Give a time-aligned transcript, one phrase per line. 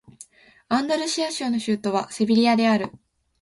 [0.67, 2.91] アンダルシア州の州都はセビリアである